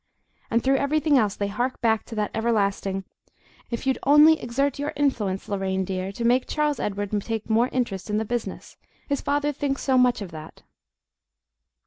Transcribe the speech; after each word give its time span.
And 0.49 0.63
through 0.63 0.77
everything 0.77 1.15
else 1.19 1.35
they 1.35 1.47
hark 1.49 1.79
back 1.79 2.05
to 2.05 2.15
that 2.15 2.31
everlasting, 2.33 3.03
"If 3.69 3.85
you'd 3.85 3.99
only 4.01 4.41
exert 4.41 4.79
your 4.79 4.93
influence, 4.95 5.47
Lorraine 5.47 5.85
dear, 5.85 6.11
to 6.13 6.25
make 6.25 6.47
Charles 6.47 6.79
Edward 6.79 7.11
take 7.21 7.51
more 7.51 7.67
interest 7.71 8.09
in 8.09 8.17
the 8.17 8.25
business 8.25 8.77
his 9.07 9.21
father 9.21 9.51
thinks 9.51 9.83
so 9.83 9.99
much 9.99 10.23
of 10.23 10.31
that." 10.31 10.63